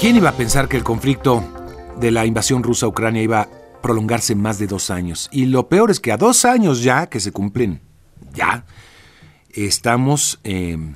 ¿Quién 0.00 0.16
iba 0.16 0.30
a 0.30 0.34
pensar 0.34 0.66
que 0.66 0.78
el 0.78 0.82
conflicto 0.82 1.44
de 2.00 2.10
la 2.10 2.24
invasión 2.24 2.62
rusa 2.62 2.86
a 2.86 2.88
Ucrania 2.88 3.22
iba 3.22 3.42
a 3.42 3.48
prolongarse 3.82 4.34
más 4.34 4.58
de 4.58 4.66
dos 4.66 4.90
años? 4.90 5.28
Y 5.30 5.44
lo 5.44 5.68
peor 5.68 5.90
es 5.90 6.00
que 6.00 6.10
a 6.10 6.16
dos 6.16 6.46
años 6.46 6.82
ya, 6.82 7.08
que 7.08 7.20
se 7.20 7.32
cumplen, 7.32 7.82
ya, 8.32 8.64
estamos, 9.50 10.40
em, 10.42 10.94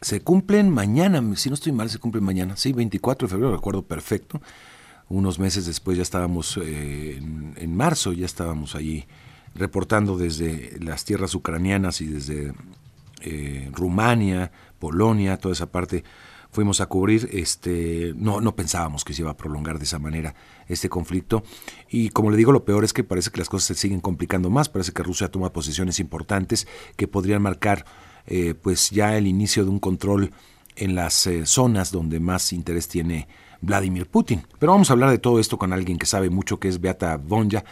se 0.00 0.20
cumplen 0.20 0.70
mañana, 0.70 1.20
si 1.34 1.48
no 1.48 1.56
estoy 1.56 1.72
mal, 1.72 1.90
se 1.90 1.98
cumplen 1.98 2.22
mañana, 2.22 2.56
sí, 2.56 2.72
24 2.72 3.26
de 3.26 3.32
febrero, 3.32 3.56
recuerdo 3.56 3.82
perfecto. 3.82 4.40
Unos 5.08 5.40
meses 5.40 5.66
después 5.66 5.96
ya 5.96 6.04
estábamos 6.04 6.56
eh, 6.62 7.16
en, 7.56 7.76
marzo, 7.76 8.12
ya 8.12 8.24
estábamos 8.24 8.76
allí 8.76 9.04
reportando 9.56 10.16
desde 10.16 10.78
las 10.78 11.04
tierras 11.04 11.34
ucranianas 11.34 12.00
y 12.00 12.06
desde 12.06 12.54
eh, 13.20 13.68
Rumania, 13.72 14.52
Polonia, 14.78 15.38
toda 15.38 15.54
esa 15.54 15.66
parte 15.66 16.04
fuimos 16.54 16.80
a 16.80 16.86
cubrir, 16.86 17.28
este, 17.32 18.14
no, 18.16 18.40
no 18.40 18.54
pensábamos 18.54 19.04
que 19.04 19.12
se 19.12 19.22
iba 19.22 19.32
a 19.32 19.36
prolongar 19.36 19.78
de 19.78 19.84
esa 19.84 19.98
manera 19.98 20.34
este 20.68 20.88
conflicto. 20.88 21.42
Y 21.90 22.10
como 22.10 22.30
le 22.30 22.36
digo, 22.36 22.52
lo 22.52 22.64
peor 22.64 22.84
es 22.84 22.92
que 22.92 23.02
parece 23.04 23.30
que 23.30 23.38
las 23.38 23.48
cosas 23.48 23.66
se 23.66 23.74
siguen 23.74 24.00
complicando 24.00 24.50
más, 24.50 24.68
parece 24.68 24.92
que 24.92 25.02
Rusia 25.02 25.28
toma 25.30 25.52
posiciones 25.52 25.98
importantes 25.98 26.66
que 26.96 27.08
podrían 27.08 27.42
marcar 27.42 27.84
eh, 28.26 28.54
pues 28.54 28.90
ya 28.90 29.18
el 29.18 29.26
inicio 29.26 29.64
de 29.64 29.70
un 29.70 29.80
control 29.80 30.30
en 30.76 30.94
las 30.94 31.26
eh, 31.26 31.44
zonas 31.44 31.90
donde 31.92 32.20
más 32.20 32.52
interés 32.52 32.88
tiene 32.88 33.28
Vladimir 33.60 34.06
Putin. 34.06 34.46
Pero 34.58 34.72
vamos 34.72 34.90
a 34.90 34.92
hablar 34.92 35.10
de 35.10 35.18
todo 35.18 35.40
esto 35.40 35.58
con 35.58 35.72
alguien 35.72 35.98
que 35.98 36.06
sabe 36.06 36.30
mucho, 36.30 36.60
que 36.60 36.68
es 36.68 36.80
Beata 36.80 37.16
Bonja, 37.16 37.64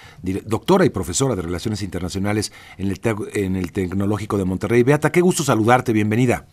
doctora 0.45 0.85
y 0.85 0.91
profesora 0.91 1.37
de 1.37 1.43
Relaciones 1.43 1.83
Internacionales 1.83 2.52
en 2.79 2.91
el, 2.91 3.01
en 3.35 3.57
el 3.57 3.71
Tecnológico 3.71 4.38
de 4.38 4.45
Monterrey. 4.45 4.83
Beata, 4.83 5.12
qué 5.12 5.21
gusto 5.21 5.45
saludarte, 5.45 5.93
bienvenida. 5.93 6.46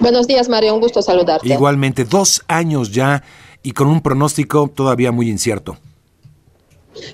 Buenos 0.00 0.26
días, 0.26 0.48
Mario, 0.48 0.74
un 0.74 0.80
gusto 0.80 1.02
saludarte. 1.02 1.48
Igualmente, 1.48 2.04
dos 2.04 2.42
años 2.48 2.92
ya 2.92 3.22
y 3.62 3.72
con 3.72 3.88
un 3.88 4.00
pronóstico 4.00 4.68
todavía 4.68 5.12
muy 5.12 5.30
incierto. 5.30 5.76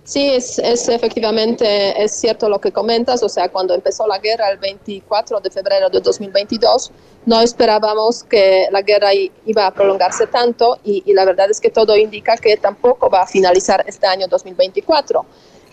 Sí, 0.05 0.29
es, 0.29 0.59
efectivamente, 0.59 2.03
es 2.03 2.13
cierto 2.13 2.49
lo 2.49 2.61
que 2.61 2.71
comentas, 2.71 3.23
o 3.23 3.29
sea, 3.29 3.49
cuando 3.49 3.75
empezó 3.75 4.07
la 4.07 4.19
guerra 4.19 4.51
el 4.51 4.59
24 4.59 5.41
de 5.41 5.51
febrero 5.51 5.89
de 5.89 6.01
2022, 6.01 6.93
no 7.27 7.41
esperábamos 7.41 8.25
que 8.25 8.67
la 8.71 8.83
guerra 8.83 9.11
iba 9.47 9.67
a 9.67 9.71
prolongarse 9.73 10.27
tanto 10.27 10.79
y, 10.85 11.03
y 11.07 11.15
la 11.15 11.25
verdad 11.25 11.51
es 11.51 11.61
que 11.61 11.71
todo 11.71 11.97
indica 11.97 12.37
que 12.37 12.57
tampoco 12.57 13.09
va 13.09 13.23
a 13.23 13.27
finalizar 13.27 13.83
este 13.87 14.07
año 14.07 14.27
2024. 14.29 15.25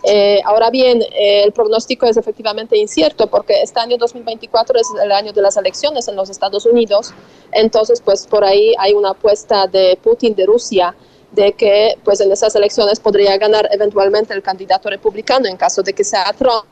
Eh, 0.04 0.42
ahora 0.46 0.70
bien, 0.70 1.02
eh, 1.02 1.44
el 1.44 1.52
pronóstico 1.52 2.06
es 2.06 2.18
efectivamente 2.18 2.78
incierto 2.78 3.28
porque 3.28 3.62
este 3.62 3.80
año 3.80 3.98
2024 3.98 4.80
es 4.80 4.88
el 5.04 5.12
año 5.12 5.34
de 5.34 5.42
las 5.42 5.58
elecciones 5.58 6.08
en 6.08 6.16
los 6.16 6.30
Estados 6.30 6.66
Unidos, 6.66 7.14
entonces 7.52 8.02
pues 8.02 8.28
por 8.28 8.44
ahí 8.44 8.74
hay 8.78 8.94
una 8.94 9.10
apuesta 9.12 9.66
de 9.68 9.98
Putin 10.02 10.36
de 10.36 10.46
Rusia 10.46 10.96
de 11.32 11.54
que 11.54 11.98
pues 12.04 12.22
en 12.22 12.32
esas 12.32 12.56
elecciones 12.56 13.00
podría 13.00 13.38
ganar 13.38 13.68
eventualmente 13.72 14.34
el 14.34 14.42
candidato 14.42 14.90
republicano 14.90 15.48
en 15.48 15.58
caso 15.58 15.82
de 15.82 15.94
que 15.94 16.04
sea 16.04 16.32
Trump 16.38 16.66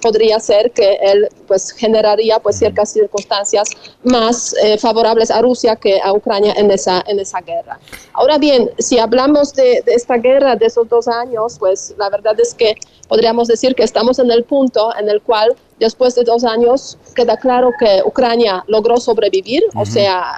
podría 0.00 0.38
ser 0.40 0.70
que 0.72 0.98
él 1.02 1.28
pues 1.46 1.72
generaría 1.72 2.38
pues 2.38 2.58
ciertas 2.58 2.92
circunstancias 2.92 3.68
más 4.04 4.54
eh, 4.62 4.78
favorables 4.78 5.30
a 5.30 5.42
Rusia 5.42 5.76
que 5.76 6.00
a 6.00 6.12
Ucrania 6.12 6.54
en 6.56 6.70
esa 6.70 7.02
en 7.06 7.18
esa 7.18 7.40
guerra. 7.40 7.78
Ahora 8.12 8.38
bien, 8.38 8.70
si 8.78 8.98
hablamos 8.98 9.52
de, 9.54 9.82
esta 9.86 10.16
guerra 10.16 10.56
de 10.56 10.66
esos 10.66 10.88
dos 10.88 11.08
años, 11.08 11.56
pues 11.58 11.94
la 11.98 12.08
verdad 12.10 12.38
es 12.38 12.54
que 12.54 12.74
podríamos 13.08 13.48
decir 13.48 13.74
que 13.74 13.82
estamos 13.82 14.18
en 14.18 14.30
el 14.30 14.44
punto 14.44 14.94
en 14.96 15.08
el 15.08 15.20
cual 15.20 15.54
después 15.78 16.14
de 16.14 16.24
dos 16.24 16.44
años 16.44 16.98
queda 17.14 17.36
claro 17.36 17.70
que 17.78 18.02
Ucrania 18.04 18.64
logró 18.68 18.98
sobrevivir, 18.98 19.62
o 19.74 19.84
sea 19.84 20.36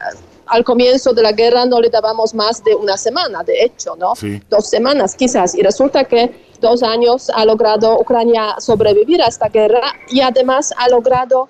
al 0.52 0.64
comienzo 0.64 1.14
de 1.14 1.22
la 1.22 1.32
guerra 1.32 1.64
no 1.64 1.80
le 1.80 1.88
dábamos 1.88 2.34
más 2.34 2.62
de 2.62 2.74
una 2.74 2.98
semana, 2.98 3.42
de 3.42 3.64
hecho, 3.64 3.96
¿no? 3.96 4.12
Dos 4.50 4.68
semanas 4.68 5.14
quizás. 5.16 5.54
Y 5.54 5.62
resulta 5.62 6.04
que 6.04 6.51
dos 6.62 6.82
años 6.82 7.30
ha 7.34 7.44
logrado 7.44 8.00
Ucrania 8.00 8.54
sobrevivir 8.58 9.20
a 9.20 9.26
esta 9.26 9.48
guerra 9.48 9.82
y 10.08 10.22
además 10.22 10.72
ha 10.78 10.88
logrado 10.88 11.48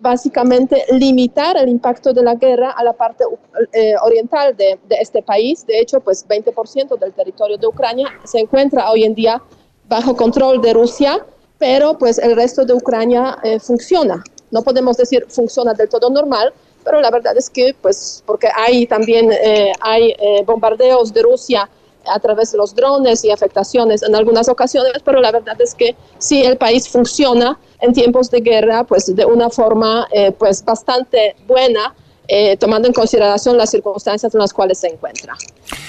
básicamente 0.00 0.84
limitar 0.90 1.56
el 1.56 1.68
impacto 1.68 2.12
de 2.12 2.22
la 2.22 2.34
guerra 2.34 2.72
a 2.72 2.82
la 2.82 2.92
parte 2.92 3.24
eh, 3.72 3.94
oriental 4.02 4.56
de, 4.56 4.78
este 5.00 5.22
país. 5.22 5.64
De 5.64 5.78
hecho, 5.78 6.00
pues 6.00 6.26
20% 6.26 6.98
del 6.98 7.12
territorio 7.12 7.56
de 7.56 7.66
Ucrania 7.68 8.08
se 8.24 8.40
encuentra 8.40 8.90
hoy 8.90 9.04
en 9.04 9.14
día 9.14 9.40
bajo 9.88 10.16
control 10.16 10.60
de 10.60 10.72
Rusia, 10.72 11.24
pero 11.58 11.96
pues 11.96 12.18
el 12.18 12.34
resto 12.34 12.64
de 12.64 12.74
Ucrania 12.74 13.38
eh, 13.44 13.60
funciona. 13.60 14.22
No 14.50 14.62
podemos 14.62 14.96
decir 14.96 15.24
funciona 15.28 15.72
del 15.74 15.88
todo 15.88 16.10
normal, 16.10 16.52
pero 16.86 17.00
la 17.00 17.10
verdad 17.10 17.36
es 17.36 17.50
que, 17.50 17.74
pues, 17.82 18.22
porque 18.24 18.48
hay 18.54 18.86
también 18.86 19.32
eh, 19.32 19.72
hay 19.80 20.14
eh, 20.18 20.44
bombardeos 20.46 21.12
de 21.12 21.22
Rusia 21.22 21.68
a 22.08 22.18
través 22.20 22.52
de 22.52 22.58
los 22.58 22.74
drones 22.74 23.24
y 23.24 23.30
afectaciones 23.30 24.02
en 24.02 24.14
algunas 24.14 24.48
ocasiones, 24.48 25.02
pero 25.04 25.20
la 25.20 25.32
verdad 25.32 25.60
es 25.60 25.74
que 25.74 25.96
sí 26.18 26.42
el 26.42 26.56
país 26.56 26.88
funciona 26.88 27.58
en 27.80 27.92
tiempos 27.92 28.30
de 28.30 28.40
guerra, 28.40 28.84
pues 28.84 29.14
de 29.14 29.24
una 29.24 29.50
forma 29.50 30.08
eh, 30.12 30.32
pues 30.32 30.64
bastante 30.64 31.36
buena 31.46 31.94
eh, 32.28 32.56
tomando 32.56 32.88
en 32.88 32.94
consideración 32.94 33.56
las 33.56 33.70
circunstancias 33.70 34.34
en 34.34 34.40
las 34.40 34.52
cuales 34.52 34.78
se 34.78 34.88
encuentra. 34.88 35.34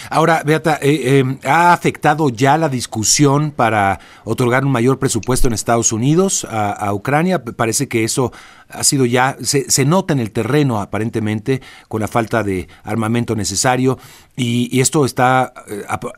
Ahora, 0.10 0.44
Beata, 0.46 0.80
eh, 0.82 1.20
eh, 1.20 1.38
¿ha 1.44 1.74
afectado 1.74 2.30
ya 2.30 2.58
la 2.58 2.70
discusión 2.70 3.52
para 3.52 4.00
otorgar 4.24 4.64
un 4.64 4.72
mayor 4.72 5.00
presupuesto 5.00 5.48
en 5.48 5.54
Estados 5.54 5.92
Unidos 5.92 6.46
a, 6.50 6.94
Ucrania? 6.94 7.44
Parece 7.44 7.88
que 7.88 8.04
eso 8.04 8.32
ha 8.70 8.84
sido 8.84 9.06
ya, 9.06 9.38
se, 9.42 9.86
nota 9.86 10.14
en 10.14 10.20
el 10.20 10.32
terreno 10.32 10.80
aparentemente 10.80 11.62
con 11.88 12.02
la 12.02 12.08
falta 12.08 12.44
de 12.44 12.68
armamento 12.84 13.36
necesario 13.36 13.98
y 14.36 14.80
esto 14.80 15.06
está 15.06 15.54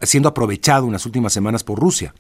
siendo 0.02 0.30
aprovechado 0.30 0.88
en 0.88 0.94
las 0.94 1.06
últimas 1.06 1.32
semanas 1.32 1.64
por 1.64 1.80
Rusia. 1.80 2.14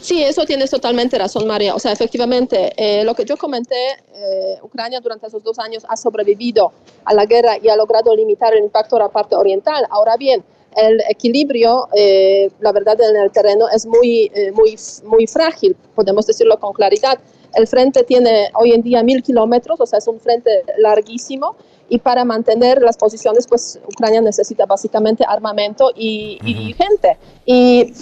Sí, 0.00 0.22
eso 0.22 0.44
tienes 0.44 0.70
totalmente 0.70 1.18
razón, 1.18 1.46
María. 1.46 1.74
O 1.74 1.78
sea, 1.78 1.92
efectivamente, 1.92 2.72
eh, 2.76 3.04
lo 3.04 3.14
que 3.14 3.24
yo 3.24 3.36
comenté, 3.36 3.92
eh, 4.14 4.58
Ucrania 4.62 5.00
durante 5.00 5.26
esos 5.26 5.42
dos 5.42 5.58
años 5.58 5.84
ha 5.88 5.96
sobrevivido 5.96 6.72
a 7.04 7.14
la 7.14 7.26
guerra 7.26 7.56
y 7.62 7.68
ha 7.68 7.76
logrado 7.76 8.14
limitar 8.14 8.54
el 8.54 8.64
impacto 8.64 8.96
de 8.96 9.02
la 9.02 9.08
parte 9.08 9.34
oriental. 9.34 9.86
Ahora 9.90 10.16
bien, 10.16 10.44
el 10.76 11.00
equilibrio, 11.08 11.88
eh, 11.94 12.50
la 12.60 12.72
verdad, 12.72 12.98
en 13.00 13.16
el 13.16 13.30
terreno 13.30 13.68
es 13.68 13.86
muy, 13.86 14.30
muy, 14.54 14.76
muy 15.04 15.26
frágil, 15.26 15.76
podemos 15.94 16.26
decirlo 16.26 16.58
con 16.58 16.72
claridad. 16.72 17.18
El 17.54 17.66
frente 17.66 18.04
tiene 18.04 18.50
hoy 18.54 18.72
en 18.72 18.82
día 18.82 19.02
mil 19.02 19.22
kilómetros, 19.22 19.80
o 19.80 19.86
sea, 19.86 19.98
es 19.98 20.08
un 20.08 20.20
frente 20.20 20.64
larguísimo 20.78 21.56
y 21.88 21.98
para 21.98 22.24
mantener 22.24 22.80
las 22.80 22.96
posiciones, 22.96 23.46
pues 23.46 23.78
Ucrania 23.86 24.22
necesita 24.22 24.64
básicamente 24.64 25.24
armamento 25.28 25.92
y, 25.94 26.74
gente. 26.78 27.18
Y 27.44 27.92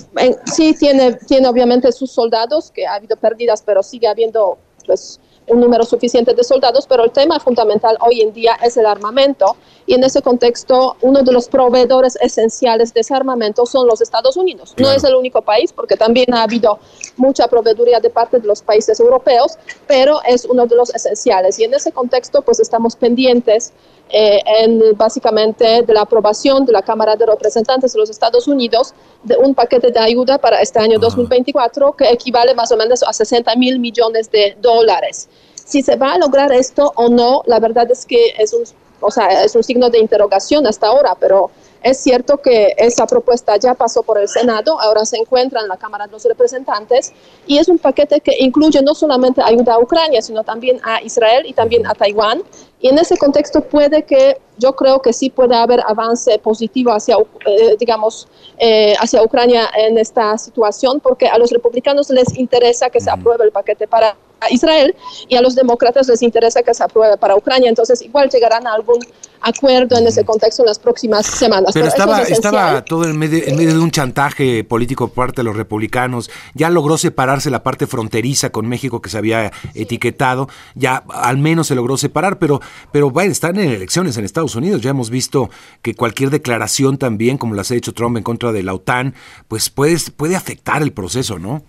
sí 0.45 0.75
tiene, 0.79 1.15
tiene 1.27 1.49
obviamente 1.49 1.91
sus 1.91 2.13
soldados, 2.13 2.71
que 2.71 2.87
ha 2.87 2.95
habido 2.95 3.17
pérdidas, 3.17 3.63
pero 3.67 3.83
sigue 3.83 4.07
habiendo 4.07 4.59
pues 4.87 5.19
un 5.51 5.61
número 5.61 5.85
suficiente 5.85 6.35
de 6.35 6.45
soldados, 6.45 6.87
pero 6.87 7.05
el 7.05 7.11
tema 7.11 7.39
fundamental 7.41 7.97
hoy 8.01 8.23
en 8.23 8.33
día 8.33 8.57
es 8.63 8.77
el 8.77 8.87
armamento. 8.87 9.57
Y 9.87 9.95
en 9.95 10.05
ese 10.05 10.23
contexto 10.23 10.97
uno 11.01 11.23
de 11.23 11.33
los 11.33 11.49
proveedores 11.49 12.17
esenciales 12.21 12.95
de 12.95 13.01
ese 13.01 13.15
armamento 13.15 13.67
son 13.67 13.87
los 13.87 14.01
Estados 14.01 14.37
Unidos. 14.37 14.75
No 14.79 14.91
es 14.93 15.03
el 15.05 15.15
único 15.15 15.43
país 15.43 15.73
porque 15.73 15.97
también 15.97 16.33
ha 16.33 16.45
habido 16.45 16.79
mucha 17.17 17.49
proveeduría 17.49 18.01
de 18.01 18.11
parte 18.11 18.39
de 18.39 18.47
los 18.47 18.63
países 18.63 19.01
europeos, 19.01 19.59
pero 19.87 20.21
es 20.27 20.45
uno 20.45 20.67
de 20.67 20.77
los 20.77 20.95
esenciales. 20.95 21.59
Y 21.59 21.65
en 21.65 21.75
ese 21.75 21.93
contexto 21.93 22.43
pues 22.43 22.61
estamos 22.61 22.95
pendientes 22.95 23.73
eh, 24.13 24.41
en 24.61 24.97
básicamente 24.97 25.83
de 25.83 25.93
la 25.93 26.03
aprobación 26.03 26.65
de 26.65 26.73
la 26.73 26.83
Cámara 26.83 27.17
de 27.17 27.27
Representantes 27.27 27.93
de 27.93 27.99
los 27.99 28.11
Estados 28.11 28.49
Unidos 28.49 28.95
de 29.23 29.37
un 29.37 29.55
paquete 29.55 29.91
de 29.91 30.01
ayuda 30.01 30.39
para 30.39 30.61
este 30.61 30.79
año 30.81 30.99
2024 30.99 31.93
que 31.93 32.11
equivale 32.11 32.55
más 32.55 32.73
o 32.73 32.77
menos 32.77 33.03
a 33.03 33.13
60 33.13 33.55
mil 33.57 33.79
millones 33.79 34.31
de 34.31 34.57
dólares. 34.61 35.29
Si 35.55 35.83
se 35.83 35.97
va 35.97 36.15
a 36.15 36.19
lograr 36.19 36.53
esto 36.53 36.93
o 36.97 37.09
no, 37.09 37.43
la 37.47 37.61
verdad 37.61 37.91
es 37.91 38.05
que 38.05 38.35
es 38.39 38.53
un, 38.53 38.65
o 39.01 39.11
sea, 39.11 39.45
es 39.45 39.55
un 39.55 39.63
signo 39.63 39.89
de 39.91 39.99
interrogación 39.99 40.67
hasta 40.67 40.89
ahora, 40.89 41.17
pero 41.19 41.51
es 41.83 41.99
cierto 41.99 42.39
que 42.39 42.75
esa 42.77 43.07
propuesta 43.07 43.57
ya 43.57 43.75
pasó 43.75 44.03
por 44.03 44.19
el 44.19 44.29
Senado, 44.29 44.81
ahora 44.81 45.05
se 45.07 45.17
encuentra 45.17 45.61
en 45.61 45.69
la 45.69 45.77
Cámara 45.77 46.07
de 46.07 46.13
los 46.13 46.25
Representantes 46.25 47.13
y 47.47 47.59
es 47.59 47.69
un 47.69 47.79
paquete 47.79 48.21
que 48.21 48.37
incluye 48.41 48.83
no 48.83 48.95
solamente 48.95 49.41
ayuda 49.43 49.75
a 49.75 49.79
Ucrania, 49.79 50.21
sino 50.21 50.45
también 50.45 50.81
a 50.83 51.03
Israel 51.03 51.45
y 51.47 51.53
también 51.53 51.87
a 51.87 51.95
Taiwán. 51.95 52.43
Y 52.81 52.89
en 52.89 52.99
ese 52.99 53.17
contexto 53.17 53.63
puede 53.63 54.05
que, 54.05 54.39
yo 54.59 54.75
creo 54.75 55.01
que 55.01 55.13
sí 55.13 55.31
puede 55.31 55.55
haber 55.55 55.81
avance 55.87 56.39
positivo 56.39 56.93
hacia, 56.93 57.17
eh, 57.47 57.77
digamos, 57.79 58.29
eh, 58.59 58.95
hacia 58.99 59.23
Ucrania 59.23 59.69
en 59.77 59.99
esta 59.99 60.37
situación, 60.39 61.01
porque 61.01 61.29
a 61.29 61.39
los 61.39 61.51
republicanos 61.51 62.11
les 62.11 62.39
interesa 62.39 62.91
que 62.91 63.01
se 63.01 63.11
apruebe 63.11 63.45
el 63.45 63.53
paquete 63.53 63.87
para 63.87 64.17
Israel 64.51 64.95
y 65.29 65.37
a 65.37 65.43
los 65.43 65.55
demócratas 65.55 66.09
les 66.09 66.23
interesa 66.23 66.63
que 66.63 66.73
se 66.73 66.83
apruebe 66.83 67.17
para 67.17 67.37
Ucrania. 67.37 67.69
Entonces, 67.69 68.01
igual 68.03 68.31
llegarán 68.31 68.67
a 68.67 68.75
algún 68.75 68.99
acuerdo 69.41 69.99
en 69.99 70.07
ese 70.07 70.25
contexto 70.25 70.63
en 70.63 70.67
las 70.67 70.79
próximas 70.79 71.27
semanas. 71.27 71.73
Pero, 71.75 71.87
estaba, 71.87 72.23
estaba 72.23 72.85
todo 72.85 73.05
en 73.05 73.19
medio, 73.19 73.43
en 73.45 73.57
medio 73.57 73.75
de 73.75 73.81
un 73.81 73.91
chantaje 73.91 74.65
político 74.65 75.09
por 75.09 75.27
parte 75.27 75.41
de 75.41 75.45
los 75.45 75.57
republicanos, 75.57 76.31
ya 76.55 76.71
logró 76.71 76.99
separarse 76.99 77.51
la 77.51 77.63
parte 77.63 77.87
fronteriza 77.87 78.51
con 78.51 78.69
México 78.69 79.01
que 79.01 79.11
se 79.11 79.19
había 79.19 79.53
etiquetado, 79.75 80.49
ya 80.75 81.05
al 81.09 81.39
menos 81.39 81.67
se 81.69 81.75
logró 81.75 81.97
separar, 81.97 82.39
pero, 82.39 82.61
pero 82.93 83.11
bueno, 83.11 83.33
están 83.33 83.59
en 83.59 83.71
elecciones 83.71 84.17
en 84.17 84.25
Estados 84.25 84.55
Unidos, 84.55 84.81
ya 84.83 84.91
hemos 84.91 85.11
visto 85.11 85.51
que 85.83 85.95
cualquier 85.95 86.31
declaración 86.31 86.99
también, 86.99 87.39
como 87.39 87.55
las 87.55 87.71
ha 87.71 87.75
hecho 87.75 87.93
Trump 87.93 88.17
en 88.17 88.23
contra 88.23 88.53
de 88.53 88.63
la 88.63 88.75
OTAN, 88.75 89.15
pues 89.49 89.71
puede, 89.71 89.97
puede 90.17 90.37
afectar 90.37 90.83
el 90.83 90.93
proceso, 90.93 91.39
¿no? 91.39 91.63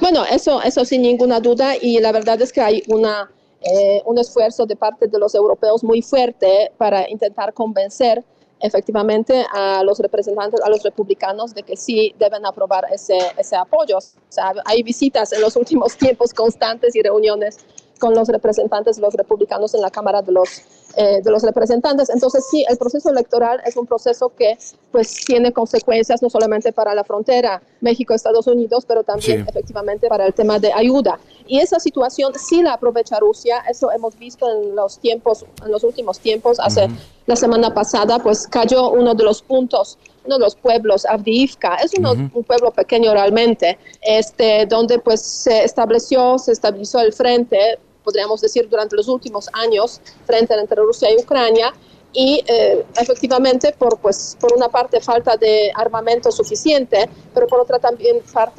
Bueno, 0.00 0.24
eso, 0.24 0.60
eso 0.62 0.84
sin 0.84 1.02
ninguna 1.02 1.40
duda 1.40 1.76
y 1.80 2.00
la 2.00 2.12
verdad 2.12 2.40
es 2.42 2.52
que 2.52 2.60
hay 2.60 2.82
una 2.88 3.30
eh, 3.62 4.02
un 4.06 4.18
esfuerzo 4.18 4.66
de 4.66 4.76
parte 4.76 5.06
de 5.06 5.18
los 5.18 5.34
europeos 5.34 5.84
muy 5.84 6.02
fuerte 6.02 6.72
para 6.78 7.08
intentar 7.08 7.52
convencer 7.52 8.24
efectivamente 8.60 9.44
a 9.52 9.82
los 9.84 9.98
representantes, 9.98 10.60
a 10.62 10.68
los 10.68 10.82
republicanos, 10.82 11.54
de 11.54 11.62
que 11.62 11.76
sí 11.76 12.14
deben 12.18 12.44
aprobar 12.46 12.86
ese, 12.92 13.18
ese 13.36 13.56
apoyo. 13.56 13.98
O 13.98 14.02
sea, 14.28 14.52
hay 14.64 14.82
visitas 14.82 15.32
en 15.32 15.40
los 15.40 15.56
últimos 15.56 15.96
tiempos 15.98 16.32
constantes 16.32 16.94
y 16.94 17.02
reuniones 17.02 17.58
con 17.98 18.14
los 18.14 18.28
representantes 18.28 18.98
los 18.98 19.14
republicanos 19.14 19.74
en 19.74 19.82
la 19.82 19.90
Cámara 19.90 20.22
de 20.22 20.32
los, 20.32 20.62
eh, 20.96 21.20
de 21.22 21.30
los 21.30 21.42
Representantes. 21.42 22.10
Entonces, 22.10 22.44
sí, 22.50 22.64
el 22.68 22.76
proceso 22.76 23.10
electoral 23.10 23.60
es 23.64 23.76
un 23.76 23.86
proceso 23.86 24.32
que 24.36 24.58
pues 24.90 25.24
tiene 25.24 25.52
consecuencias 25.52 26.20
no 26.20 26.28
solamente 26.28 26.72
para 26.72 26.94
la 26.94 27.04
frontera 27.04 27.62
México-Estados 27.80 28.46
Unidos, 28.46 28.84
pero 28.86 29.04
también 29.04 29.46
efectivamente 29.48 30.08
para 30.08 30.26
el 30.26 30.34
tema 30.34 30.58
de 30.58 30.72
ayuda. 30.72 31.18
Y 31.46 31.60
esa 31.60 31.78
situación 31.78 32.32
sí 32.34 32.62
la 32.62 32.74
aprovecha 32.74 33.18
Rusia, 33.20 33.62
eso 33.70 33.92
hemos 33.92 34.18
visto 34.18 34.50
en 34.50 34.74
los 34.74 34.98
tiempos, 34.98 35.44
en 35.64 35.70
los 35.70 35.84
últimos 35.84 36.18
tiempos, 36.18 36.58
hace 36.58 36.88
la 37.26 37.36
semana 37.36 37.72
pasada, 37.72 38.18
pues 38.18 38.48
cayó 38.48 38.90
uno 38.90 39.14
de 39.14 39.24
los 39.24 39.42
puntos 39.42 39.98
uno 40.24 40.36
de 40.36 40.44
los 40.44 40.54
pueblos, 40.54 41.06
Avdiivka, 41.06 41.76
es 41.76 41.92
un 41.94 42.44
pueblo 42.44 42.70
pequeño 42.70 43.12
realmente, 43.12 43.78
este, 44.02 44.66
donde 44.66 44.98
pues 44.98 45.22
se 45.22 45.64
estableció, 45.64 46.38
se 46.38 46.52
estabilizó 46.52 47.00
el 47.00 47.12
frente 47.12 47.78
podríamos 48.10 48.40
decir, 48.40 48.68
durante 48.68 48.96
los 48.96 49.06
últimos 49.06 49.48
años 49.52 50.00
frente 50.26 50.52
entre 50.54 50.82
Rusia 50.82 51.08
y 51.12 51.22
Ucrania. 51.22 51.72
Y 52.12 52.42
eh, 52.48 52.84
efectivamente, 52.96 53.72
por, 53.78 53.96
pues, 53.98 54.36
por 54.40 54.52
una 54.52 54.68
parte, 54.68 55.00
falta 55.00 55.36
de 55.36 55.70
armamento 55.76 56.32
suficiente, 56.32 57.08
pero 57.32 57.46
por 57.46 57.60
otra, 57.60 57.78
también, 57.78 58.16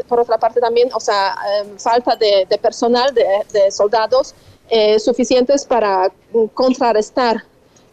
por 0.07 0.19
otra 0.21 0.38
parte 0.38 0.62
también, 0.62 0.89
o 0.94 1.01
sea, 1.01 1.36
em, 1.59 1.77
falta 1.77 2.15
de, 2.15 2.48
personal, 2.62 3.13
de, 3.13 3.69
soldados 3.71 4.33
eh, 4.69 4.98
suficientes 5.00 5.65
para 5.65 6.09
contrarrestar 6.53 7.44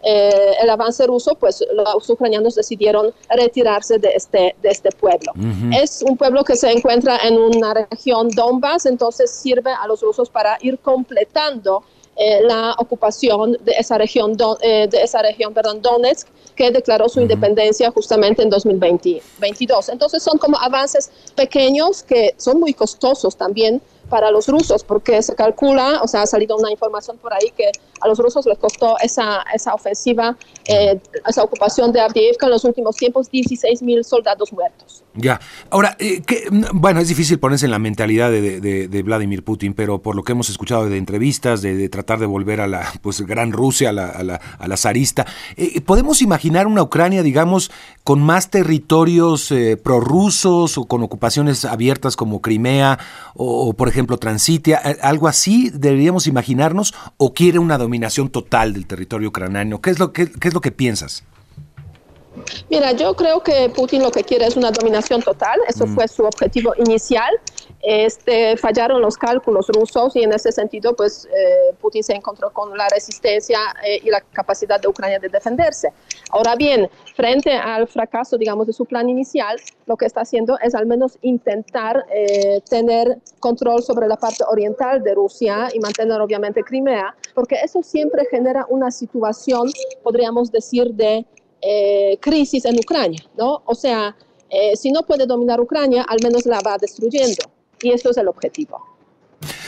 eh, 0.03 0.55
el 0.63 0.71
avance 0.71 1.07
ruso, 1.07 1.35
pues 1.35 1.65
los 1.73 2.09
ucranianos 2.09 2.55
decidieron 2.55 3.13
retirarse 3.31 3.99
de 3.99 4.11
este, 4.15 4.55
de 4.63 4.69
este 4.69 4.91
pueblo. 4.91 5.33
Es 5.73 6.03
un 6.03 6.17
pueblo 6.17 6.45
que 6.45 6.57
se 6.57 6.71
encuentra 6.71 7.19
en 7.25 7.37
una 7.37 7.75
región 7.75 8.29
Donbass, 8.31 8.87
entonces 8.87 9.31
sirve 9.31 9.73
a 9.73 9.87
los 9.87 10.01
rusos 10.03 10.31
para 10.31 10.57
ir 10.61 10.79
completando 10.79 11.83
eh, 12.21 12.43
la 12.43 12.75
ocupación 12.79 13.57
de 13.61 13.73
esa 13.79 13.97
región, 13.97 14.37
eh, 14.63 14.89
de 14.91 15.03
esa 15.03 15.23
región 15.23 15.55
perdón, 15.55 15.81
Donetsk, 15.81 16.27
que 16.57 16.73
declaró 16.73 17.09
su 17.09 17.21
independencia 17.21 17.93
justamente 17.93 18.43
en 18.43 18.51
2022. 18.51 19.89
Entonces 19.89 20.21
son 20.23 20.37
como 20.39 20.59
avances 20.59 21.13
pequeños 21.37 22.03
que 22.03 22.35
son 22.37 22.59
muy 22.59 22.75
costosos 22.75 23.37
también 23.37 23.81
para 24.09 24.33
los 24.33 24.49
rusos, 24.49 24.83
porque 24.83 25.23
se 25.23 25.37
calcula, 25.37 26.01
o 26.03 26.09
sea, 26.09 26.23
ha 26.23 26.27
salido 26.27 26.57
una 26.57 26.73
información 26.73 27.19
por 27.19 27.33
ahí 27.33 27.53
que 27.57 27.71
a 28.01 28.09
los 28.09 28.19
rusos 28.19 28.47
les 28.47 28.59
costó 28.59 28.97
esa, 29.01 29.45
esa 29.55 29.75
ofensiva, 29.75 30.37
eh, 30.67 31.01
esa 31.27 31.43
ocupación 31.43 31.93
de 31.93 32.01
Avdiivka 32.01 32.47
en 32.47 32.53
los 32.53 32.65
últimos 32.65 32.97
tiempos, 32.97 33.31
16 33.31 33.83
mil 33.83 34.05
soldados 34.05 34.53
muertos. 34.53 35.05
Ya, 35.15 35.41
ahora, 35.71 35.97
eh, 35.99 36.23
bueno, 36.73 37.01
es 37.01 37.09
difícil 37.09 37.39
ponerse 37.39 37.65
en 37.65 37.73
la 37.73 37.79
mentalidad 37.79 38.31
de, 38.31 38.61
de, 38.61 39.03
Vladimir 39.03 39.43
Putin, 39.43 39.75
pero 39.75 40.01
por 40.01 40.15
lo 40.15 40.23
que 40.23 40.33
hemos 40.33 40.49
escuchado 40.51 40.89
de 40.89 40.97
entrevistas, 40.97 41.63
de, 41.63 41.89
tratar 41.89 42.19
de 42.19 42.27
volver 42.27 42.61
a 42.61 42.67
la 42.67 42.93
pues, 43.03 43.21
gran 43.23 43.53
Rusia, 43.53 43.91
a 43.91 43.93
la, 43.93 44.07
a 44.07 44.23
la, 44.23 44.37
a 44.37 44.69
la 44.69 44.77
zarista, 44.77 45.27
eh, 45.57 45.81
¿podemos 45.81 46.23
imaginar 46.23 46.67
una 46.67 46.83
Ucrania, 46.83 47.23
digamos, 47.23 47.71
con 48.05 48.21
más 48.21 48.51
territorios 48.51 49.53
prorrusos 49.83 50.79
o 50.79 50.85
con 50.87 51.03
ocupaciones 51.03 51.65
abiertas 51.65 52.17
como 52.17 52.41
Crimea 52.41 52.99
o, 53.35 53.73
por 53.75 53.89
ejemplo, 53.89 54.19
Transitia? 54.19 54.81
¿Algo 55.03 55.29
así 55.29 55.71
deberíamos 55.71 56.27
imaginarnos 56.27 56.95
o 57.17 57.33
quiere 57.33 57.59
una 57.59 57.79
dominación 57.89 58.29
total 58.29 58.75
del 58.75 58.87
territorio 58.87 59.31
ucraniano. 59.31 59.81
¿Qué 59.81 59.91
es 59.91 59.99
lo 59.99 60.13
que, 60.13 60.31
qué 60.31 60.49
es 60.49 60.55
lo 60.55 60.61
que 60.61 60.71
piensas? 60.71 61.25
Mira, 62.71 62.93
yo 62.93 63.15
creo 63.17 63.43
que 63.43 63.71
Putin 63.71 64.03
lo 64.03 64.11
que 64.11 64.23
quiere 64.23 64.47
es 64.47 64.57
una 64.57 64.71
dominación 64.71 65.23
total, 65.23 65.59
eso 65.67 65.87
mm. 65.87 65.95
fue 65.95 66.07
su 66.07 66.25
objetivo 66.25 66.75
inicial. 66.77 67.33
Este, 67.91 68.55
fallaron 68.59 69.01
los 69.01 69.17
cálculos 69.17 69.69
rusos 69.69 70.15
y 70.15 70.23
en 70.23 70.31
ese 70.35 70.53
sentido, 70.53 70.95
pues 70.95 71.27
eh, 71.35 71.75
Putin 71.81 72.05
se 72.05 72.13
encontró 72.13 72.53
con 72.53 72.77
la 72.77 72.87
resistencia 72.91 73.59
eh, 73.83 73.99
y 74.05 74.11
la 74.11 74.21
capacidad 74.21 74.79
de 74.79 74.89
Ucrania 74.89 75.19
de 75.19 75.31
defenderse. 75.31 75.89
Ahora 76.31 76.55
bien, 76.55 76.91
frente 77.17 77.51
al 77.51 77.89
fracaso, 77.89 78.37
digamos, 78.37 78.67
de 78.67 78.75
su 78.75 78.85
plan 78.85 79.09
inicial, 79.09 79.59
lo 79.87 79.97
que 79.97 80.05
está 80.05 80.21
haciendo 80.21 80.59
es 80.59 80.75
al 80.75 80.85
menos 80.85 81.17
intentar 81.23 82.05
eh, 82.13 82.61
tener 82.69 83.21
control 83.41 83.83
sobre 83.83 84.07
la 84.07 84.19
parte 84.19 84.45
oriental 84.47 85.03
de 85.03 85.15
Rusia 85.15 85.71
y 85.73 85.81
mantener 85.81 86.21
obviamente 86.21 86.63
Crimea, 86.63 87.17
porque 87.35 87.57
eso 87.65 87.83
siempre 87.83 88.27
genera 88.31 88.67
una 88.69 88.91
situación, 88.91 89.73
podríamos 90.03 90.53
decir, 90.53 90.93
de 90.93 91.25
crisis 92.21 92.67
en 92.67 92.77
Ucrania, 92.79 93.21
¿no? 93.35 93.63
O 93.65 93.75
sea, 93.75 94.15
si 94.75 94.93
no 94.93 95.05
puede 95.05 95.25
dominar 95.25 95.59
Ucrania, 95.59 96.05
al 96.07 96.19
menos 96.23 96.45
la 96.45 96.61
va 96.61 96.77
destruyendo. 96.79 97.58
Y 97.83 97.93
eso 97.93 98.11
es 98.11 98.17
el 98.17 98.29
objetivo. 98.29 98.85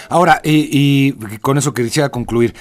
Ahora, 0.09 0.41
y, 0.43 1.13
con 1.39 1.59
eso 1.59 1.73
quisiera 1.73 2.09
concluir. 2.09 2.55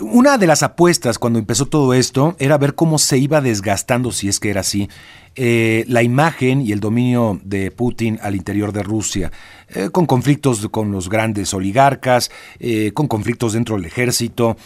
Una 0.00 0.38
de 0.38 0.48
las 0.48 0.64
apuestas 0.64 1.18
cuando 1.18 1.38
empezó 1.38 1.66
todo 1.66 1.94
esto 1.94 2.34
era 2.40 2.58
ver 2.58 2.74
cómo 2.74 2.98
se 2.98 3.18
iba 3.18 3.40
desgastando, 3.40 4.10
si 4.10 4.28
es 4.28 4.40
que 4.40 4.50
era 4.50 4.62
así, 4.62 4.88
eh, 5.36 5.84
la 5.86 6.02
imagen 6.02 6.62
y 6.62 6.72
el 6.72 6.80
dominio 6.80 7.40
de 7.44 7.70
Putin 7.70 8.18
al 8.22 8.34
interior 8.34 8.72
de 8.72 8.82
Rusia, 8.82 9.30
eh, 9.68 9.90
con 9.90 10.06
conflictos 10.06 10.66
con 10.68 10.90
los 10.90 11.08
grandes 11.08 11.54
oligarcas, 11.54 12.32
eh, 12.58 12.90
con 12.92 13.06
conflictos 13.06 13.52
dentro 13.52 13.76
del 13.76 13.84
ejército. 13.84 14.56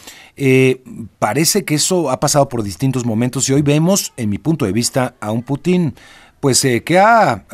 parece 1.19 1.63
que 1.63 1.75
eso 1.75 2.09
ha 2.09 2.19
pasado 2.19 2.49
por 2.49 2.63
distintos 2.63 3.05
momentos 3.05 3.47
y 3.49 3.53
hoy 3.53 3.61
vemos, 3.61 4.13
en 4.17 4.31
mi 4.31 4.39
punto 4.39 4.65
de 4.65 4.71
vista, 4.71 5.15
a 5.19 5.31
un 5.31 5.43
Putin 5.43 5.93
pues 6.43 6.65
eh, 6.65 6.83
que 6.83 6.99
ha, 6.99 7.45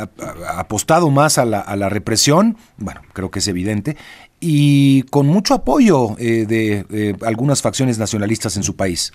apostado 0.58 1.12
más 1.12 1.38
a 1.38 1.46
la, 1.46 1.90
represión, 1.90 2.58
bueno, 2.78 3.02
creo 3.14 3.30
que 3.30 3.38
es 3.38 3.48
evidente, 3.48 3.96
y 4.40 5.04
con 5.12 5.28
mucho 5.28 5.54
apoyo 5.54 6.18
eh, 6.18 6.48
de 6.48 7.16
algunas 7.24 7.62
facciones 7.62 8.00
nacionalistas 8.00 8.58
en 8.58 8.64
su 8.64 8.76
país. 8.76 9.12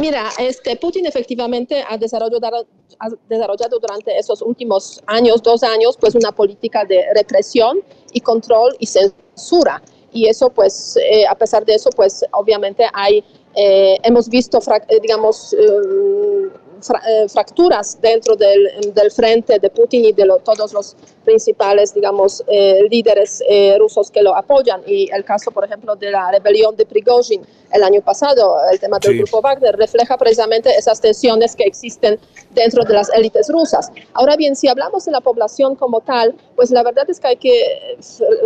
Mira, 0.00 0.30
este 0.38 0.74
Putin 0.76 1.04
efectivamente 1.04 1.84
ha 1.86 1.98
desarrollado, 1.98 2.66
ha 2.98 3.08
desarrollado, 3.28 3.78
durante 3.78 4.18
esos 4.18 4.40
últimos 4.40 5.02
años, 5.06 5.42
dos 5.42 5.62
años, 5.62 5.98
pues 6.00 6.14
una 6.14 6.32
política 6.32 6.86
de 6.86 7.04
represión 7.14 7.80
y 8.14 8.22
control 8.22 8.74
y 8.78 8.86
censura. 8.86 9.82
Y 10.14 10.28
eso, 10.28 10.48
pues, 10.48 10.96
eh, 10.96 11.26
a 11.26 11.34
pesar 11.34 11.66
de 11.66 11.74
eso, 11.74 11.90
pues, 11.94 12.24
obviamente 12.32 12.86
hay, 12.94 13.22
hemos 13.54 14.30
visto, 14.30 14.60
digamos, 15.02 15.52
eh, 15.52 15.58
fracturas 17.28 18.00
dentro 18.00 18.36
del, 18.36 18.92
del, 18.94 19.10
frente 19.10 19.58
de 19.58 19.70
Putin 19.70 20.04
y 20.04 20.12
de 20.12 20.26
todos 20.44 20.72
los 20.72 20.96
principales, 21.24 21.94
digamos, 21.94 22.42
eh, 22.46 22.82
líderes 22.90 23.42
eh, 23.48 23.76
rusos 23.78 24.10
que 24.10 24.22
lo 24.22 24.34
apoyan. 24.34 24.82
Y 24.86 25.10
el 25.12 25.24
caso, 25.24 25.50
por 25.50 25.64
ejemplo, 25.64 25.94
de 25.96 26.10
la 26.10 26.30
rebelión 26.30 26.74
de 26.76 26.86
Prigozhin 26.86 27.42
el 27.72 27.82
año 27.84 28.00
pasado, 28.00 28.56
el 28.72 28.80
tema 28.80 28.98
del 28.98 29.18
grupo 29.18 29.40
Wagner, 29.40 29.76
refleja 29.76 30.16
precisamente 30.16 30.70
esas 30.76 31.00
tensiones 31.00 31.54
que 31.54 31.64
existen 31.64 32.18
dentro 32.50 32.82
de 32.84 32.94
las 32.94 33.10
élites 33.10 33.48
rusas. 33.48 33.92
Ahora 34.12 34.34
bien, 34.36 34.56
si 34.56 34.66
hablamos 34.66 35.04
de 35.04 35.12
la 35.12 35.20
población 35.20 35.76
como 35.76 36.00
tal, 36.00 36.34
pues 36.56 36.70
la 36.70 36.82
verdad 36.82 37.08
es 37.08 37.20
que 37.20 37.28
hay 37.28 37.36
que 37.36 37.96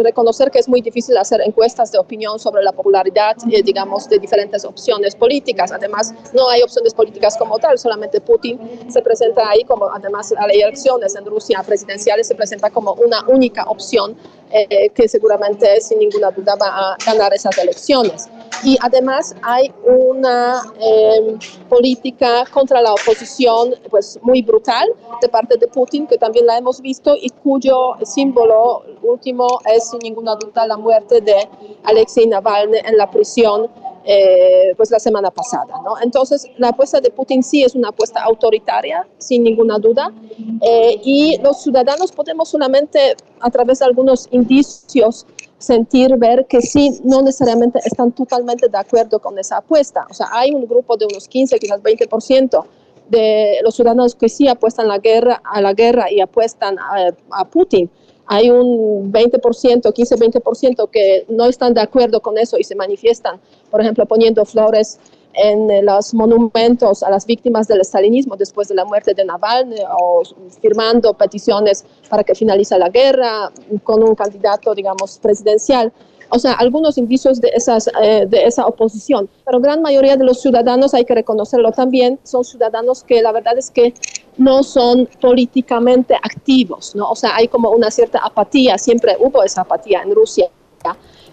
reconocer 0.02 0.50
que 0.50 0.58
es 0.58 0.68
muy 0.68 0.82
difícil 0.82 1.16
hacer 1.16 1.40
encuestas 1.40 1.90
de 1.90 1.98
opinión 1.98 2.38
sobre 2.38 2.62
la 2.62 2.72
popularidad, 2.72 3.36
digamos, 3.64 4.08
de 4.08 4.18
diferentes 4.18 4.64
opciones 4.64 5.16
políticas. 5.16 5.72
Además, 5.72 6.12
no 6.34 6.48
hay 6.50 6.62
opciones 6.62 6.92
políticas 6.92 7.36
como 7.38 7.58
tal, 7.58 7.78
solamente 7.78 8.20
Putin 8.24 8.58
se 8.88 9.00
presenta 9.02 9.48
ahí 9.48 9.64
como, 9.64 9.88
además, 9.88 10.32
hay 10.38 10.60
elecciones 10.60 11.14
en 11.14 11.24
Rusia 11.26 11.62
presidenciales, 11.64 12.26
se 12.28 12.34
presenta 12.34 12.70
como 12.70 12.92
una 12.94 13.24
única 13.28 13.64
opción 13.64 14.16
eh, 14.50 14.88
que 14.90 15.08
seguramente 15.08 15.80
sin 15.80 15.98
ninguna 15.98 16.30
duda 16.30 16.54
va 16.54 16.68
a 16.68 16.96
ganar 17.04 17.34
esas 17.34 17.58
elecciones. 17.58 18.28
Y 18.62 18.76
además 18.80 19.34
hay 19.42 19.72
una 19.84 20.62
em, 20.78 21.38
política 21.68 22.44
contra 22.52 22.80
la 22.80 22.92
oposición 22.92 23.74
pues 23.90 24.18
muy 24.22 24.42
brutal 24.42 24.88
de 25.20 25.28
parte 25.28 25.56
de 25.56 25.66
Putin, 25.66 26.06
que 26.06 26.18
también 26.18 26.46
la 26.46 26.58
hemos 26.58 26.80
visto 26.80 27.16
y 27.20 27.30
cuyo 27.30 27.94
símbolo 28.04 28.84
último 29.02 29.46
es 29.66 29.90
sin 29.90 29.98
ninguna 30.00 30.36
duda 30.36 30.66
la 30.66 30.76
muerte 30.76 31.20
de 31.20 31.48
Alexei 31.82 32.26
Navalny 32.26 32.78
en 32.84 32.96
la 32.96 33.10
prisión 33.10 33.68
eh, 34.06 34.75
pues 34.76 34.90
la 34.90 34.99
semana 34.99 35.30
pasada. 35.30 35.80
¿no? 35.82 35.94
Entonces, 36.02 36.46
la 36.58 36.68
apuesta 36.68 37.00
de 37.00 37.11
Putin 37.11 37.42
sí 37.42 37.62
es 37.62 37.75
una 37.75 37.88
apuesta 37.88 38.23
autoritaria, 38.23 39.06
sin 39.18 39.44
ninguna 39.44 39.78
duda, 39.78 40.12
eh, 40.61 41.00
y 41.02 41.38
los 41.42 41.62
ciudadanos 41.62 42.12
podemos 42.12 42.49
solamente, 42.49 43.16
a 43.40 43.50
través 43.50 43.78
de 43.78 43.87
algunos 43.87 44.28
indicios, 44.30 45.26
sentir, 45.58 46.16
ver 46.18 46.46
que 46.46 46.61
sí, 46.61 47.00
no 47.02 47.23
necesariamente 47.23 47.80
están 47.84 48.12
totalmente 48.12 48.68
de 48.68 48.76
acuerdo 48.76 49.18
con 49.18 49.38
esa 49.38 49.58
apuesta. 49.58 50.06
O 50.11 50.14
sea, 50.14 50.28
hay 50.32 50.52
un 50.52 50.66
grupo 50.66 50.96
de 50.96 51.06
unos 51.06 51.26
15, 51.26 51.58
quizás 51.58 51.82
20% 51.82 52.64
de 53.08 53.58
los 53.62 53.75
ciudadanos 53.75 54.14
que 54.14 54.28
sí 54.28 54.49
apuestan 54.49 54.88
la 54.88 54.99
guerra, 54.99 55.40
a 55.44 55.62
la 55.62 55.73
guerra 55.73 56.11
y 56.11 56.20
apuestan 56.20 56.78
a, 56.78 57.14
a 57.30 57.44
Putin 57.46 57.90
hay 58.26 58.50
un 58.50 59.12
20%, 59.12 59.40
15-20% 59.82 60.88
que 60.90 61.26
no 61.28 61.46
están 61.46 61.74
de 61.74 61.80
acuerdo 61.80 62.20
con 62.20 62.38
eso 62.38 62.56
y 62.58 62.64
se 62.64 62.74
manifiestan, 62.74 63.40
por 63.70 63.80
ejemplo, 63.80 64.06
poniendo 64.06 64.44
flores 64.44 64.98
en 65.34 65.84
los 65.84 66.14
monumentos 66.14 67.02
a 67.02 67.10
las 67.10 67.26
víctimas 67.26 67.66
del 67.66 67.80
estalinismo 67.80 68.36
después 68.36 68.68
de 68.68 68.76
la 68.76 68.84
muerte 68.84 69.14
de 69.14 69.24
Navalny 69.24 69.76
o 69.98 70.22
firmando 70.62 71.12
peticiones 71.14 71.84
para 72.08 72.22
que 72.22 72.34
finalice 72.34 72.78
la 72.78 72.88
guerra 72.88 73.50
con 73.82 74.02
un 74.02 74.14
candidato, 74.14 74.74
digamos, 74.74 75.18
presidencial 75.18 75.92
o 76.34 76.38
sea, 76.38 76.54
algunos 76.54 76.98
indicios 76.98 77.40
de, 77.40 77.48
esas, 77.54 77.88
eh, 78.02 78.26
de 78.28 78.44
esa 78.44 78.66
oposición. 78.66 79.28
Pero 79.46 79.60
gran 79.60 79.80
mayoría 79.82 80.16
de 80.16 80.24
los 80.24 80.40
ciudadanos, 80.42 80.92
hay 80.92 81.04
que 81.04 81.14
reconocerlo 81.14 81.70
también, 81.70 82.18
son 82.24 82.44
ciudadanos 82.44 83.04
que 83.04 83.22
la 83.22 83.30
verdad 83.30 83.56
es 83.56 83.70
que 83.70 83.94
no 84.36 84.64
son 84.64 85.08
políticamente 85.20 86.14
activos, 86.14 86.96
¿no? 86.96 87.08
O 87.08 87.14
sea, 87.14 87.36
hay 87.36 87.46
como 87.46 87.70
una 87.70 87.88
cierta 87.90 88.18
apatía, 88.18 88.76
siempre 88.78 89.16
hubo 89.20 89.44
esa 89.44 89.60
apatía 89.60 90.02
en 90.02 90.12
Rusia, 90.12 90.50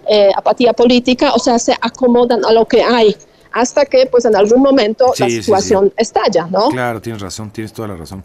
eh, 0.07 0.29
apatía 0.35 0.73
política, 0.73 1.33
o 1.33 1.39
sea, 1.39 1.57
se 1.57 1.73
acomodan 1.73 2.45
a 2.45 2.51
lo 2.51 2.65
que 2.67 2.83
hay 2.83 3.15
hasta 3.53 3.85
que 3.85 4.05
pues 4.05 4.23
en 4.25 4.35
algún 4.35 4.61
momento 4.61 5.13
la 5.17 5.29
situación 5.29 5.91
estalla, 5.97 6.47
¿no? 6.49 6.69
Claro, 6.69 7.01
tienes 7.01 7.21
razón, 7.21 7.49
tienes 7.49 7.73
toda 7.73 7.89
la 7.89 7.95
razón. 7.97 8.23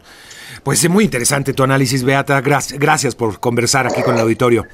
Pues 0.62 0.85
es 0.85 0.90
muy 0.90 1.04
interesante 1.04 1.52
tu 1.52 1.62
análisis, 1.62 2.04
Beata. 2.04 2.40
Gracias 2.40 3.14
por 3.14 3.40
conversar 3.40 3.87
aquí 3.87 4.02
con 4.02 4.14
el 4.14 4.21
auditorio. 4.21 4.64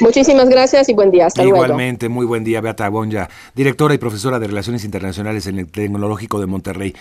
Muchísimas 0.00 0.48
gracias 0.48 0.88
y 0.88 0.94
buen 0.94 1.10
día. 1.10 1.26
Hasta 1.26 1.42
Igualmente, 1.42 2.08
muy 2.08 2.26
buen 2.26 2.44
día, 2.44 2.60
Beata 2.60 2.88
Bonja, 2.88 3.28
directora 3.54 3.94
y 3.94 3.98
profesora 3.98 4.38
de 4.38 4.46
Relaciones 4.46 4.84
Internacionales 4.84 5.46
en 5.46 5.58
el 5.58 5.66
Tecnológico 5.66 6.40
de 6.40 6.46
Monterrey. 6.46 6.94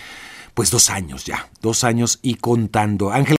Pues 0.53 0.71
dos 0.71 0.89
años 0.89 1.25
ya, 1.25 1.47
dos 1.61 1.83
años 1.83 2.19
y 2.21 2.35
contando. 2.35 3.11
Ángel 3.11 3.27